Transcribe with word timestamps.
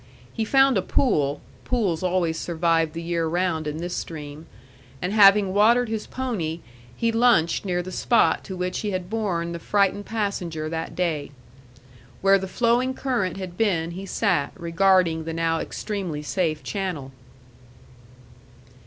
He 0.33 0.45
found 0.45 0.79
a 0.79 0.81
pool, 0.81 1.41
pools 1.63 2.01
always 2.01 2.35
survive 2.39 2.93
the 2.93 3.03
year 3.03 3.27
round 3.27 3.67
in 3.67 3.77
this 3.77 3.95
stream, 3.95 4.47
and 4.99 5.13
having 5.13 5.53
watered 5.53 5.89
his 5.89 6.07
pony, 6.07 6.61
he 6.97 7.11
lunched 7.11 7.65
near 7.65 7.83
the 7.83 7.91
spot 7.91 8.43
to 8.45 8.55
which 8.57 8.79
he 8.79 8.89
had 8.89 9.11
borne 9.11 9.51
the 9.51 9.59
frightened 9.59 10.07
passenger 10.07 10.67
that 10.69 10.95
day. 10.95 11.29
Where 12.21 12.39
the 12.39 12.47
flowing 12.47 12.95
current 12.95 13.37
had 13.37 13.59
been 13.59 13.91
he 13.91 14.07
sat, 14.07 14.53
regarding 14.57 15.25
the 15.25 15.33
now 15.33 15.59
extremely 15.59 16.23
safe 16.23 16.63
channel. 16.63 17.11